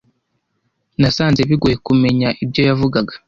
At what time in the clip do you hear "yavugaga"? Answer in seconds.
2.69-3.13